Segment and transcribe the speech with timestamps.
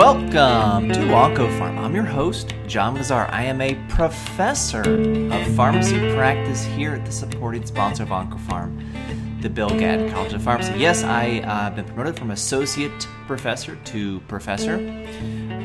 [0.00, 1.76] Welcome to OncoPharm.
[1.76, 3.30] I'm your host, John Mazar.
[3.30, 9.50] I am a professor of pharmacy practice here at the supporting sponsor of OncoPharm, the
[9.50, 10.72] Bill Gatton College of Pharmacy.
[10.78, 14.78] Yes, I uh, have been promoted from associate professor to professor.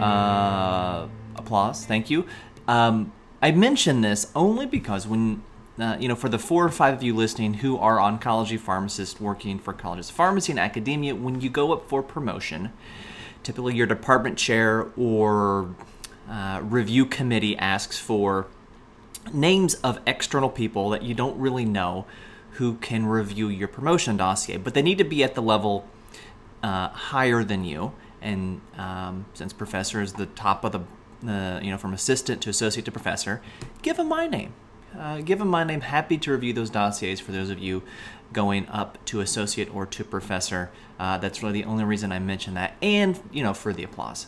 [0.00, 2.24] Uh, applause, thank you.
[2.66, 3.12] Um,
[3.42, 5.42] I mention this only because when
[5.78, 9.20] uh, you know, for the four or five of you listening who are oncology pharmacists
[9.20, 12.72] working for colleges of pharmacy and academia, when you go up for promotion,
[13.42, 15.74] typically your department chair or
[16.28, 18.46] uh, review committee asks for
[19.32, 22.06] names of external people that you don't really know
[22.52, 25.86] who can review your promotion dossier, but they need to be at the level
[26.62, 27.92] uh, higher than you.
[28.20, 30.80] And um, since professor is the top of the,
[31.30, 33.40] uh, you know, from assistant to associate to professor,
[33.82, 34.52] give them my name.
[34.98, 35.80] Uh, give them my name.
[35.80, 37.82] Happy to review those dossiers for those of you
[38.32, 40.70] going up to associate or to professor.
[40.98, 44.26] Uh, that's really the only reason I mention that, and you know, for the applause.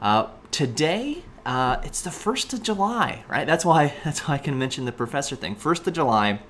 [0.00, 3.46] Uh, today, uh, it's the first of July, right?
[3.46, 5.54] That's why that's why I can mention the professor thing.
[5.54, 6.40] First of July,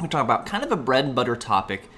[0.00, 1.88] we're talking about kind of a bread and butter topic.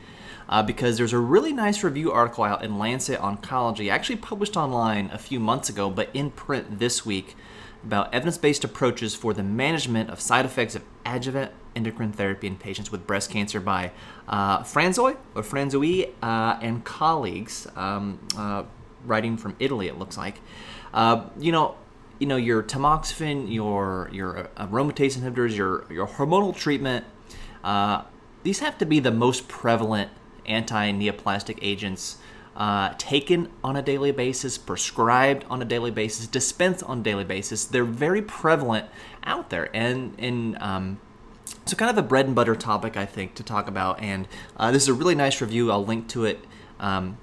[0.49, 5.11] Uh, because there's a really nice review article out in Lancet Oncology, actually published online
[5.12, 7.34] a few months ago, but in print this week,
[7.87, 12.56] about evidence based approaches for the management of side effects of adjuvant endocrine therapy in
[12.56, 13.93] patients with breast cancer by
[14.28, 18.65] uh, Franzoi or Franzoi uh, and colleagues, um, uh,
[19.05, 20.41] writing from Italy, it looks like.
[20.93, 21.77] Uh, you know,
[22.19, 27.05] you know your tamoxifen, your your aromatase inhibitors, your your hormonal treatment.
[27.62, 28.03] Uh,
[28.43, 30.11] these have to be the most prevalent
[30.47, 32.19] anti-neoplastic agents
[32.57, 37.25] uh, taken on a daily basis, prescribed on a daily basis, dispensed on a daily
[37.25, 37.65] basis.
[37.67, 38.87] They're very prevalent
[39.25, 41.01] out there, and and um,
[41.67, 44.01] so kind of a bread and butter topic I think to talk about.
[44.01, 45.71] And uh, this is a really nice review.
[45.71, 46.41] I'll link to it.
[46.81, 47.19] Um,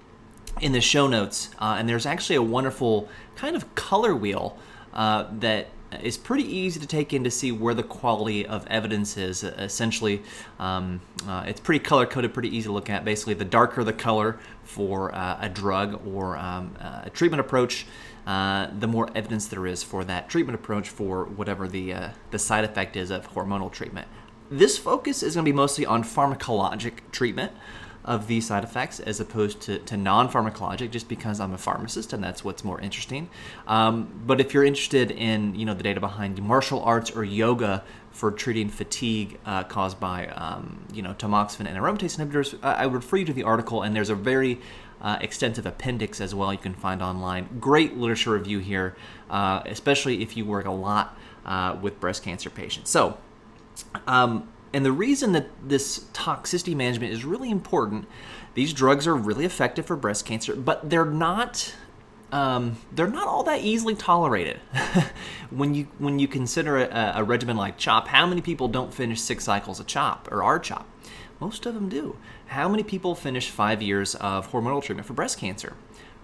[0.61, 4.55] in the show notes, uh, and there's actually a wonderful kind of color wheel
[4.93, 5.67] uh, that
[6.01, 9.43] is pretty easy to take in to see where the quality of evidence is.
[9.43, 10.21] Essentially,
[10.59, 13.03] um, uh, it's pretty color coded, pretty easy to look at.
[13.05, 17.85] Basically, the darker the color for uh, a drug or um, uh, a treatment approach,
[18.25, 22.39] uh, the more evidence there is for that treatment approach for whatever the uh, the
[22.39, 24.07] side effect is of hormonal treatment.
[24.49, 27.51] This focus is going to be mostly on pharmacologic treatment
[28.05, 32.13] of these side effects as opposed to, to non pharmacologic, just because I'm a pharmacist
[32.13, 33.29] and that's what's more interesting.
[33.67, 37.83] Um, but if you're interested in you know the data behind martial arts or yoga
[38.11, 42.95] for treating fatigue uh, caused by um, you know tamoxifen and aromatase inhibitors, I would
[42.95, 44.59] refer you to the article, and there's a very
[45.01, 47.57] uh, extensive appendix as well you can find online.
[47.59, 48.95] Great literature review here,
[49.29, 52.89] uh, especially if you work a lot uh, with breast cancer patients.
[52.89, 53.17] So.
[54.07, 58.07] Um, and the reason that this toxicity management is really important,
[58.55, 61.75] these drugs are really effective for breast cancer, but they're not
[62.33, 64.59] um, they're not all that easily tolerated.
[65.51, 69.21] when you when you consider a, a, regimen like CHOP, how many people don't finish
[69.21, 70.87] six cycles of CHOP or R-CHOP?
[71.39, 72.17] Most of them do.
[72.47, 75.73] How many people finish five years of hormonal treatment for breast cancer?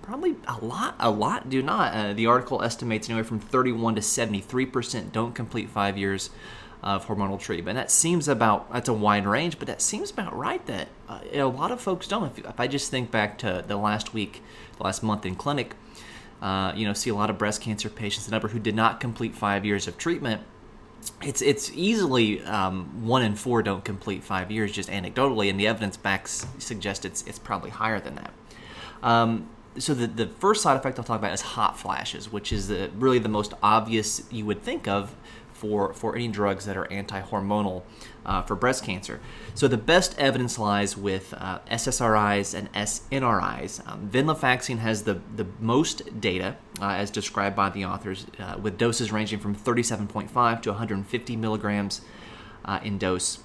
[0.01, 0.95] Probably a lot.
[0.99, 1.93] A lot do not.
[1.93, 6.31] Uh, the article estimates anywhere from 31 to 73 percent don't complete five years
[6.81, 7.75] of hormonal treatment.
[7.75, 10.65] That seems about that's a wide range, but that seems about right.
[10.65, 12.25] That uh, a lot of folks don't.
[12.25, 14.41] If, if, I just think back to the last week,
[14.77, 15.75] the last month in clinic,
[16.41, 18.99] uh, you know, see a lot of breast cancer patients, the number who did not
[18.99, 20.41] complete five years of treatment.
[21.21, 25.67] It's it's easily um, one in four don't complete five years, just anecdotally, and the
[25.67, 28.31] evidence backs suggests it's it's probably higher than that.
[29.03, 32.67] Um, so the, the first side effect I'll talk about is hot flashes, which is
[32.67, 35.15] the, really the most obvious you would think of
[35.59, 37.83] for, for any drugs that are anti hormonal
[38.25, 39.19] uh, for breast cancer.
[39.53, 43.87] So the best evidence lies with uh, SSRIs and SNRIs.
[43.87, 48.77] Um, venlafaxine has the, the most data, uh, as described by the authors, uh, with
[48.77, 52.01] doses ranging from 37.5 to 150 milligrams
[52.65, 53.39] uh, in dose.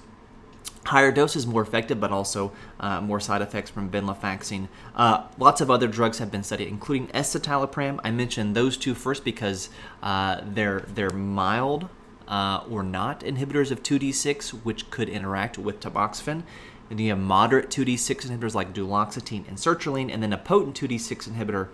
[0.85, 4.67] Higher doses more effective, but also uh, more side effects from venlafaxine.
[4.95, 7.99] Lots of other drugs have been studied, including escitalopram.
[8.03, 9.69] I mentioned those two first because
[10.03, 11.89] they're they're mild
[12.27, 16.43] uh, or not inhibitors of 2D6, which could interact with tamoxifen.
[16.89, 21.29] And you have moderate 2D6 inhibitors like duloxetine and sertraline, and then a potent 2D6
[21.29, 21.69] inhibitor,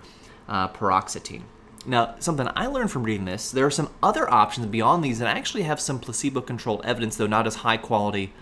[0.47, 1.43] uh, paroxetine.
[1.85, 5.35] Now, something I learned from reading this, there are some other options beyond these that
[5.35, 8.33] actually have some placebo controlled evidence, though not as high quality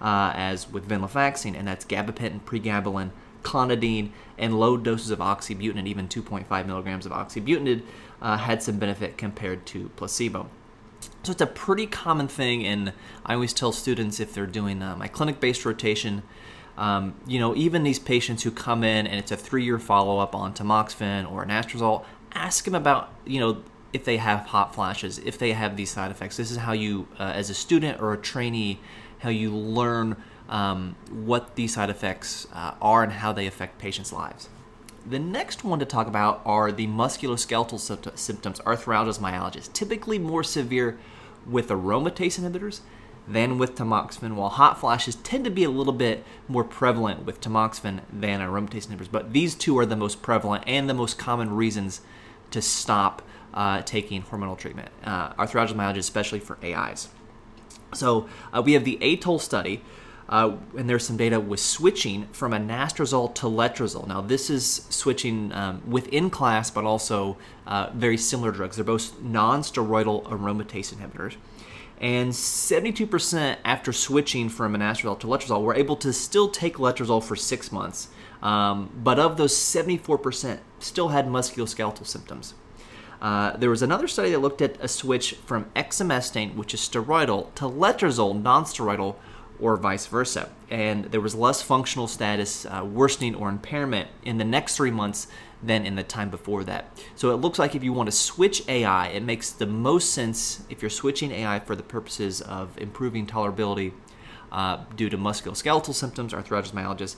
[0.00, 3.10] uh, as with venlafaxine, and that's gabapentin, pregabalin,
[3.42, 7.82] clonidine, and low doses of oxybutynin, even 2.5 milligrams of oxybutynin,
[8.22, 10.48] uh, had some benefit compared to placebo.
[11.22, 12.92] So it's a pretty common thing, and
[13.24, 16.22] I always tell students if they're doing uh, my clinic-based rotation,
[16.76, 20.54] um, you know, even these patients who come in and it's a three-year follow-up on
[20.54, 23.62] tamoxifen or an anastrozole, ask them about you know
[23.92, 26.36] if they have hot flashes, if they have these side effects.
[26.36, 28.80] This is how you, uh, as a student or a trainee,
[29.20, 30.16] how you learn
[30.48, 34.48] um, what these side effects uh, are and how they affect patients' lives.
[35.06, 40.98] The next one to talk about are the musculoskeletal symptoms, arthralgias, myalgias, typically more severe
[41.46, 42.80] with aromatase inhibitors
[43.28, 47.40] than with tamoxifen, while hot flashes tend to be a little bit more prevalent with
[47.40, 49.10] tamoxifen than aromatase inhibitors.
[49.10, 52.00] But these two are the most prevalent and the most common reasons
[52.50, 53.20] to stop
[53.52, 57.08] uh, taking hormonal treatment, uh, arthralgias, myalgias, especially for AIs.
[57.92, 59.82] So uh, we have the ATOLL study,
[60.28, 64.06] uh, and there's some data with switching from anastrozole to letrozole.
[64.06, 67.36] Now, this is switching um, within class, but also
[67.66, 68.76] uh, very similar drugs.
[68.76, 71.36] They're both non-steroidal aromatase inhibitors.
[72.00, 77.36] And 72% after switching from anastrozole to letrozole were able to still take letrozole for
[77.36, 78.08] six months.
[78.42, 82.54] Um, but of those, 74% still had musculoskeletal symptoms.
[83.22, 87.54] Uh, there was another study that looked at a switch from exemestane, which is steroidal,
[87.54, 89.16] to letrozole, non-steroidal,
[89.64, 90.50] or vice versa.
[90.70, 95.26] And there was less functional status uh, worsening or impairment in the next three months
[95.62, 96.84] than in the time before that.
[97.14, 100.64] So it looks like if you want to switch AI, it makes the most sense
[100.68, 103.94] if you're switching AI for the purposes of improving tolerability
[104.52, 107.16] uh, due to musculoskeletal symptoms, arthritis, myalgias,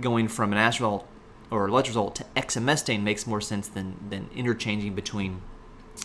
[0.00, 1.04] going from an anastrozole
[1.52, 5.40] or letrozole to exemestane makes more sense than, than interchanging between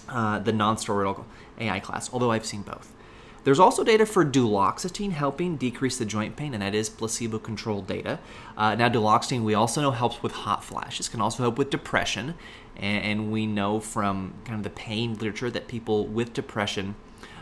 [0.08, 1.26] uh, the non-steroidal
[1.58, 2.94] AI class, although I've seen both.
[3.44, 7.88] There's also data for duloxetine helping decrease the joint pain, and that is placebo controlled
[7.88, 8.20] data.
[8.56, 12.36] Uh, now, duloxetine we also know helps with hot flashes, can also help with depression,
[12.76, 16.96] and, and we know from kind of the pain literature that people with depression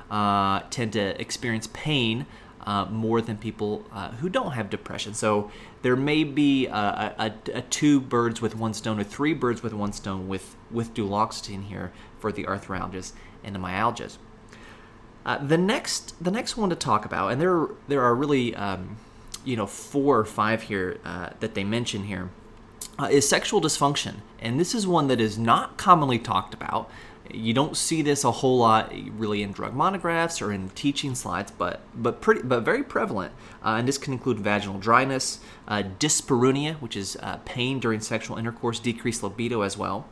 [0.09, 2.25] uh, tend to experience pain
[2.61, 5.13] uh, more than people uh, who don't have depression.
[5.13, 6.71] So there may be a,
[7.17, 10.93] a, a, two birds with one stone or three birds with one stone with, with
[10.93, 13.13] duloxetine here for the arthralgias
[13.43, 14.17] and the myalgias.
[15.25, 18.97] Uh, the next the next one to talk about, and there there are really um,
[19.43, 22.29] you know four or five here uh, that they mention here,
[22.97, 26.89] uh, is sexual dysfunction, and this is one that is not commonly talked about.
[27.31, 31.51] You don't see this a whole lot really in drug monographs or in teaching slides,
[31.51, 33.33] but but pretty but very prevalent.
[33.63, 38.37] Uh, and this can include vaginal dryness, uh, dyspareunia, which is uh, pain during sexual
[38.37, 40.07] intercourse, decreased libido as well.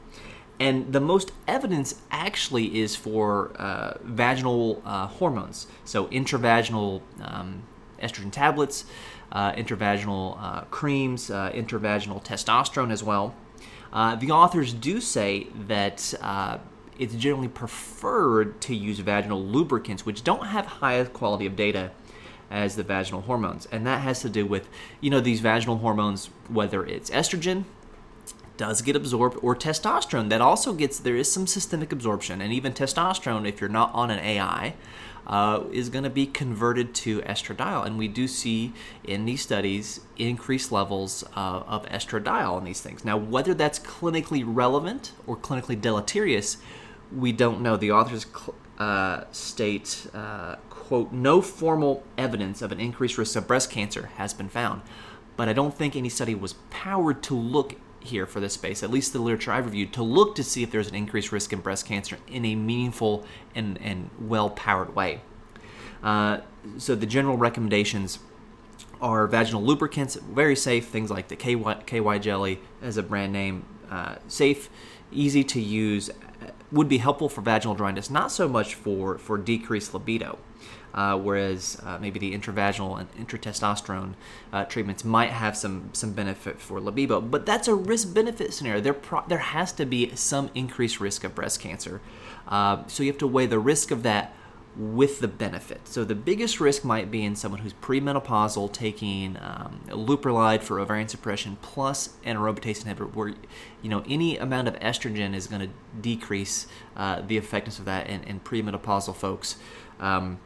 [0.59, 7.62] And the most evidence actually is for uh, vaginal uh, hormones, so intravaginal um,
[8.01, 8.86] estrogen tablets,
[9.31, 13.36] uh, intravaginal uh, creams, uh, intravaginal testosterone as well.
[13.94, 16.13] Uh, the authors do say that
[17.00, 21.92] it's generally preferred to use vaginal lubricants, which don't have high quality of data
[22.50, 23.68] as the vaginal hormones.
[23.71, 24.68] And that has to do with,
[25.01, 27.65] you know, these vaginal hormones, whether it's estrogen,
[28.57, 32.74] does get absorbed, or testosterone that also gets there is some systemic absorption, and even
[32.74, 34.74] testosterone, if you're not on an AI,
[35.27, 38.74] uh, is going to be converted to estradiol, and we do see
[39.04, 43.04] in these studies increased levels uh, of estradiol in these things.
[43.04, 46.57] Now, whether that's clinically relevant or clinically deleterious,
[47.15, 47.75] we don't know.
[47.75, 48.25] The authors
[48.80, 54.33] uh, state, uh, quote, no formal evidence of an increased risk of breast cancer has
[54.33, 54.81] been found,
[55.35, 57.76] but I don't think any study was powered to look
[58.07, 60.71] here for this space, at least the literature I've reviewed, to look to see if
[60.71, 65.21] there's an increased risk in breast cancer in a meaningful and, and well powered way.
[66.04, 66.40] Uh,
[66.78, 68.19] so the general recommendations
[69.02, 73.66] are vaginal lubricants, very safe, things like the KY, KY jelly as a brand name,
[73.90, 74.69] uh, safe,
[75.11, 76.09] easy to use,
[76.71, 80.38] would be helpful for vaginal dryness, not so much for, for decreased libido
[80.97, 84.14] uh, whereas uh, maybe the intravaginal and intratestosterone
[84.52, 87.21] uh, treatments might have some some benefit for libido.
[87.21, 88.81] But that's a risk benefit scenario.
[88.81, 92.02] There pro- there has to be some increased risk of breast cancer,
[92.47, 94.33] uh, so you have to weigh the risk of that
[94.78, 95.88] with the benefit.
[95.88, 101.07] So the biggest risk might be in someone who's premenopausal taking um, leuprolide for ovarian
[101.07, 103.34] suppression plus an aromatase inhibitor, where
[103.81, 105.69] you know any amount of estrogen is going to
[106.00, 109.57] decrease uh, the effectiveness of that in, in premenopausal folks.
[110.00, 110.40] Um,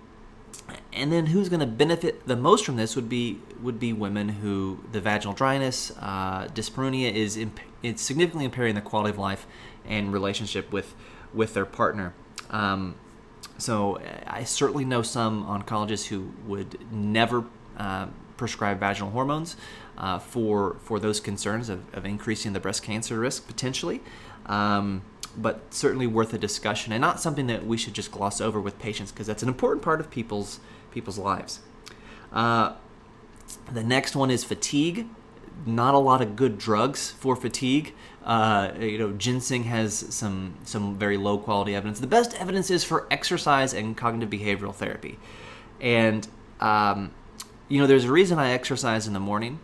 [0.94, 4.30] and then who's going to benefit the most from this would be would be women
[4.30, 9.46] who the vaginal dryness, uh, dyspareunia is imp- it's significantly impairing the quality of life
[9.86, 10.96] and relationship with
[11.34, 12.14] with their partner.
[12.50, 12.96] Um,
[13.62, 17.46] so I certainly know some oncologists who would never
[17.78, 19.56] uh, prescribe vaginal hormones
[19.98, 24.02] uh, for for those concerns of, of, increasing the breast cancer risk potentially.
[24.48, 25.04] Um,
[25.38, 28.80] but certainly worth a discussion and not something that we should just gloss over with
[28.80, 31.60] patients because that's an important part of people's people's lives.
[32.34, 32.74] Uh,
[33.72, 35.08] the next one is fatigue.
[35.66, 37.94] Not a lot of good drugs for fatigue.
[38.24, 42.00] Uh, you know, ginseng has some some very low quality evidence.
[42.00, 45.18] The best evidence is for exercise and cognitive behavioral therapy,
[45.80, 46.28] and
[46.60, 47.12] um,
[47.68, 49.60] you know, there's a reason I exercise in the morning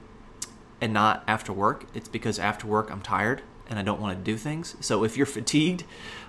[0.82, 1.86] and not after work.
[1.94, 4.76] It's because after work I'm tired and I don't want to do things.
[4.80, 5.84] So if you're fatigued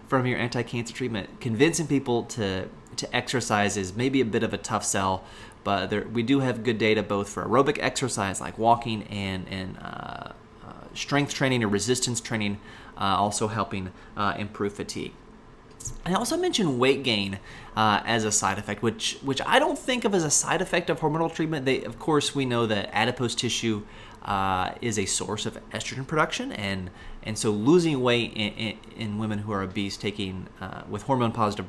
[0.09, 4.59] from your anti-cancer treatment, convincing people to to exercise is maybe a bit of a
[4.59, 5.25] tough sell.
[5.65, 9.79] But there, we do have good data both for aerobic exercise like walking and and
[9.79, 10.33] uh,
[10.67, 12.61] uh, strength training or resistance training,
[12.97, 15.13] uh, also helping uh, improve fatigue.
[16.05, 17.39] I also mentioned weight gain
[17.77, 20.91] uh, as a side effect, which which I don't think of as a side effect
[20.91, 21.65] of hormonal treatment.
[21.67, 23.83] They, of course, we know that adipose tissue
[24.23, 26.91] uh, is a source of estrogen production, and
[27.23, 31.33] and so losing weight in, in, in women who are obese, taking uh, with hormone
[31.33, 31.67] positive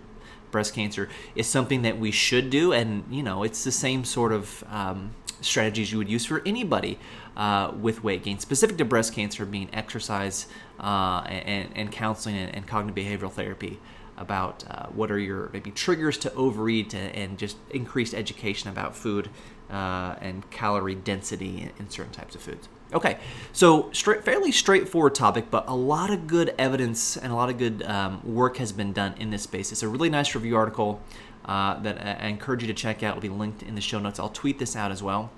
[0.51, 2.74] breast cancer, is something that we should do.
[2.74, 7.00] And you know, it's the same sort of um, strategies you would use for anybody
[7.38, 10.48] uh, with weight gain, specific to breast cancer, being exercise
[10.79, 13.79] uh, and, and counseling and, and cognitive behavioral therapy
[14.18, 19.29] about uh, what are your maybe triggers to overeat and just increased education about food
[19.70, 22.68] uh, and calorie density in, in, certain types of foods.
[22.91, 23.19] Okay,
[23.53, 27.60] so straight, fairly straightforward topic, but a lot of good evidence and a lot of
[27.60, 29.72] good um, work has been done in this space.
[29.72, 31.00] It's a really nice review article
[31.46, 33.17] uh, that I encourage you to check out.
[33.17, 34.19] It'll be linked in the show notes.
[34.19, 35.29] I'll tweet this out as well.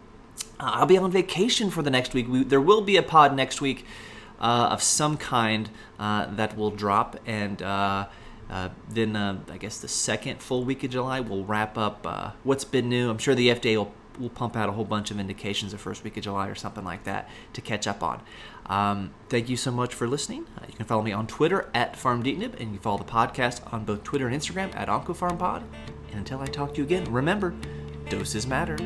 [0.61, 2.29] Uh, I'll be on vacation for the next week.
[2.29, 3.85] We, there will be a pod next week
[4.39, 8.07] uh, of some kind uh, that will drop, and uh,
[8.49, 12.89] uh, then I guess the second full week of July we'll wrap up what's been
[12.89, 13.09] new.
[13.09, 16.03] I'm sure the FDA will, will pump out a whole bunch of indications the first
[16.03, 18.21] week of July or something like that to catch up on.
[18.67, 20.45] Um, thank you so much for listening.
[20.57, 23.73] Uh, you can follow me on Twitter at FarmDeepNib, and you can follow the podcast
[23.73, 25.63] on both Twitter and Instagram at OncoPharmPod.
[26.09, 27.53] And until I talk to you again, remember,
[28.09, 28.77] doses matter.